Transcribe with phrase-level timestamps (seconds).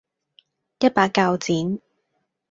[0.79, 1.79] 一把鉸剪